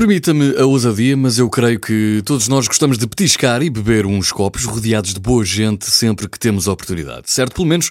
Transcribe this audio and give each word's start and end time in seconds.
Permita-me 0.00 0.56
a 0.56 0.64
ousadia, 0.64 1.14
mas 1.14 1.38
eu 1.38 1.50
creio 1.50 1.78
que 1.78 2.22
todos 2.24 2.48
nós 2.48 2.66
gostamos 2.66 2.96
de 2.96 3.06
petiscar 3.06 3.62
e 3.62 3.68
beber 3.68 4.06
uns 4.06 4.32
copos 4.32 4.64
rodeados 4.64 5.12
de 5.12 5.20
boa 5.20 5.44
gente 5.44 5.90
sempre 5.90 6.26
que 6.26 6.38
temos 6.38 6.66
a 6.66 6.72
oportunidade, 6.72 7.30
certo? 7.30 7.56
Pelo 7.56 7.66
menos 7.66 7.90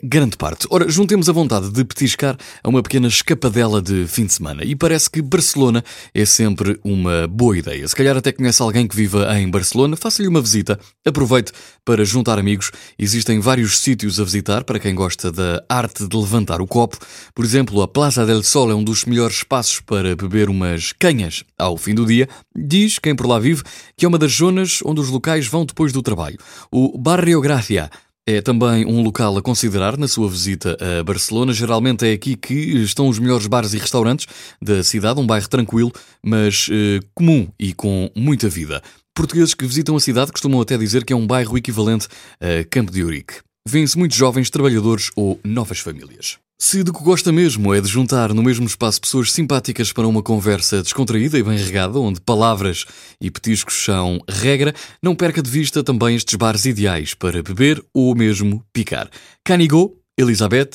grande 0.00 0.36
parte. 0.36 0.68
Ora, 0.70 0.88
juntemos 0.88 1.28
a 1.28 1.32
vontade 1.32 1.68
de 1.72 1.84
petiscar 1.84 2.36
a 2.62 2.68
uma 2.68 2.80
pequena 2.84 3.08
escapadela 3.08 3.82
de 3.82 4.06
fim 4.06 4.26
de 4.26 4.32
semana 4.32 4.62
e 4.64 4.76
parece 4.76 5.10
que 5.10 5.20
Barcelona 5.20 5.82
é 6.14 6.24
sempre 6.24 6.78
uma 6.84 7.26
boa 7.26 7.58
ideia. 7.58 7.88
Se 7.88 7.96
calhar 7.96 8.16
até 8.16 8.30
conhece 8.30 8.62
alguém 8.62 8.86
que 8.86 8.94
viva 8.94 9.26
em 9.36 9.50
Barcelona, 9.50 9.96
faça-lhe 9.96 10.28
uma 10.28 10.40
visita, 10.40 10.78
aproveite 11.04 11.50
para 11.84 12.04
juntar 12.04 12.38
amigos. 12.38 12.70
Existem 12.96 13.40
vários 13.40 13.80
sítios 13.80 14.20
a 14.20 14.24
visitar 14.24 14.62
para 14.62 14.78
quem 14.78 14.94
gosta 14.94 15.32
da 15.32 15.64
arte 15.68 16.06
de 16.06 16.16
levantar 16.16 16.60
o 16.60 16.66
copo. 16.68 16.96
Por 17.34 17.44
exemplo, 17.44 17.82
a 17.82 17.88
Plaza 17.88 18.24
del 18.24 18.44
Sol 18.44 18.70
é 18.70 18.74
um 18.76 18.84
dos 18.84 19.04
melhores 19.04 19.38
espaços 19.38 19.80
para 19.80 20.14
beber 20.14 20.48
umas 20.48 20.92
canhas 20.92 21.39
ao 21.58 21.76
fim 21.76 21.94
do 21.94 22.06
dia, 22.06 22.28
diz 22.56 22.98
quem 22.98 23.14
por 23.14 23.26
lá 23.26 23.38
vive 23.38 23.62
que 23.96 24.04
é 24.04 24.08
uma 24.08 24.18
das 24.18 24.32
zonas 24.32 24.80
onde 24.84 25.00
os 25.00 25.08
locais 25.08 25.46
vão 25.46 25.64
depois 25.64 25.92
do 25.92 26.02
trabalho. 26.02 26.38
O 26.70 26.96
Barrio 26.98 27.40
Gracia 27.40 27.90
é 28.26 28.40
também 28.40 28.86
um 28.86 29.02
local 29.02 29.36
a 29.36 29.42
considerar 29.42 29.96
na 29.96 30.06
sua 30.06 30.28
visita 30.28 30.76
a 30.80 31.02
Barcelona. 31.02 31.52
Geralmente 31.52 32.06
é 32.06 32.12
aqui 32.12 32.36
que 32.36 32.54
estão 32.54 33.08
os 33.08 33.18
melhores 33.18 33.46
bares 33.46 33.74
e 33.74 33.78
restaurantes 33.78 34.26
da 34.60 34.84
cidade, 34.84 35.18
um 35.18 35.26
bairro 35.26 35.48
tranquilo, 35.48 35.92
mas 36.22 36.68
eh, 36.70 37.00
comum 37.14 37.48
e 37.58 37.72
com 37.72 38.10
muita 38.14 38.48
vida. 38.48 38.82
Portugueses 39.14 39.54
que 39.54 39.66
visitam 39.66 39.96
a 39.96 40.00
cidade 40.00 40.32
costumam 40.32 40.60
até 40.60 40.78
dizer 40.78 41.04
que 41.04 41.12
é 41.12 41.16
um 41.16 41.26
bairro 41.26 41.58
equivalente 41.58 42.06
a 42.40 42.64
Campo 42.70 42.92
de 42.92 43.02
Urique. 43.02 43.34
Vêm-se 43.66 43.98
muitos 43.98 44.16
jovens 44.16 44.48
trabalhadores 44.48 45.10
ou 45.16 45.40
novas 45.44 45.80
famílias. 45.80 46.38
Se 46.62 46.82
do 46.82 46.92
que 46.92 47.02
gosta 47.02 47.32
mesmo 47.32 47.74
é 47.74 47.80
de 47.80 47.88
juntar 47.88 48.34
no 48.34 48.42
mesmo 48.42 48.66
espaço 48.66 49.00
pessoas 49.00 49.32
simpáticas 49.32 49.94
para 49.94 50.06
uma 50.06 50.22
conversa 50.22 50.82
descontraída 50.82 51.38
e 51.38 51.42
bem 51.42 51.56
regada, 51.56 51.98
onde 51.98 52.20
palavras 52.20 52.84
e 53.18 53.30
petiscos 53.30 53.82
são 53.82 54.20
regra, 54.28 54.74
não 55.02 55.16
perca 55.16 55.40
de 55.40 55.50
vista 55.50 55.82
também 55.82 56.14
estes 56.16 56.34
bares 56.34 56.66
ideais 56.66 57.14
para 57.14 57.42
beber 57.42 57.82
ou 57.94 58.14
mesmo 58.14 58.62
picar. 58.74 59.08
Canigo, 59.42 59.96
Elizabeth, 60.18 60.72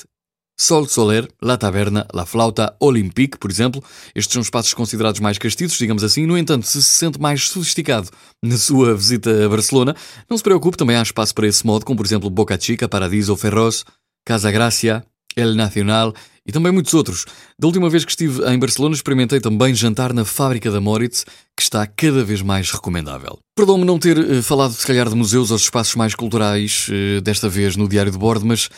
Sol 0.60 0.88
Soler, 0.88 1.30
La 1.40 1.56
Taverna, 1.56 2.08
La 2.12 2.26
Flauta, 2.26 2.76
Olympique, 2.80 3.38
por 3.38 3.52
exemplo. 3.52 3.84
Estes 4.16 4.34
são 4.34 4.42
espaços 4.42 4.74
considerados 4.74 5.20
mais 5.20 5.38
castiços, 5.38 5.78
digamos 5.78 6.04
assim. 6.04 6.26
No 6.26 6.36
entanto, 6.36 6.66
se 6.66 6.82
se 6.82 6.92
sente 6.94 7.22
mais 7.22 7.48
sofisticado 7.48 8.10
na 8.44 8.58
sua 8.58 8.96
visita 8.96 9.46
a 9.46 9.48
Barcelona, 9.48 9.96
não 10.28 10.36
se 10.36 10.44
preocupe, 10.44 10.78
também 10.78 10.96
há 10.96 11.04
espaço 11.04 11.36
para 11.36 11.46
esse 11.46 11.64
modo, 11.64 11.86
como 11.86 11.98
por 11.98 12.08
exemplo 12.08 12.28
Boca 12.28 12.60
Chica, 12.60 12.90
Paradiso, 12.90 13.36
Ferroz, 13.36 13.86
Casa 14.26 14.50
Gracia, 14.50 15.06
El 15.36 15.56
Nacional 15.56 16.14
e 16.46 16.52
também 16.52 16.72
muitos 16.72 16.94
outros. 16.94 17.26
Da 17.60 17.68
última 17.68 17.90
vez 17.90 18.06
que 18.06 18.12
estive 18.12 18.44
em 18.48 18.60
Barcelona, 18.60 18.96
experimentei 18.96 19.40
também 19.40 19.74
jantar 19.74 20.14
na 20.14 20.24
fábrica 20.24 20.70
da 20.70 20.80
Moritz, 20.80 21.26
que 21.56 21.64
está 21.64 21.86
cada 21.88 22.24
vez 22.24 22.42
mais 22.42 22.72
recomendável. 22.72 23.40
Perdão-me 23.56 23.86
não 23.86 23.98
ter 23.98 24.18
uh, 24.18 24.44
falado, 24.44 24.74
se 24.74 24.86
calhar, 24.86 25.10
de 25.10 25.16
museus 25.16 25.50
ou 25.50 25.58
espaços 25.58 25.96
mais 25.96 26.14
culturais, 26.14 26.88
uh, 26.90 27.22
desta 27.22 27.50
vez 27.50 27.76
no 27.76 27.88
Diário 27.88 28.12
de 28.12 28.18
Bordo, 28.18 28.46
mas 28.46 28.70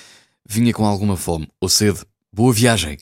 vinha 0.47 0.73
com 0.73 0.85
alguma 0.85 1.17
fome 1.17 1.47
ou 1.61 1.67
sede. 1.67 1.99
Boa 2.33 2.53
viagem! 2.53 2.97